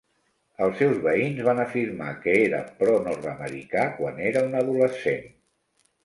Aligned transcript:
Els 0.67 0.77
seus 0.83 0.95
veïns 1.01 1.41
van 1.47 1.59
afirmar 1.63 2.07
que 2.23 2.33
era 2.45 2.61
pronord-americà 2.79 3.83
quan 3.99 4.17
era 4.31 4.43
un 4.47 4.57
adolescent. 4.63 5.29